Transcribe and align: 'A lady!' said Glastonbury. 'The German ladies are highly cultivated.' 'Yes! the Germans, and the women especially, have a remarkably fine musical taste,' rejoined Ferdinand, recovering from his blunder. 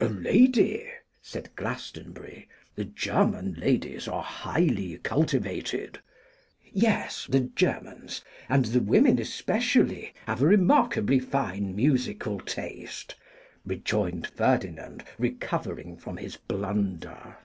'A 0.00 0.06
lady!' 0.08 0.86
said 1.20 1.50
Glastonbury. 1.56 2.46
'The 2.76 2.84
German 2.84 3.54
ladies 3.54 4.06
are 4.06 4.22
highly 4.22 4.96
cultivated.' 4.98 5.98
'Yes! 6.72 7.26
the 7.28 7.40
Germans, 7.40 8.22
and 8.48 8.66
the 8.66 8.78
women 8.78 9.18
especially, 9.18 10.14
have 10.26 10.42
a 10.42 10.46
remarkably 10.46 11.18
fine 11.18 11.74
musical 11.74 12.38
taste,' 12.38 13.16
rejoined 13.66 14.28
Ferdinand, 14.28 15.02
recovering 15.18 15.96
from 15.96 16.18
his 16.18 16.36
blunder. 16.36 17.38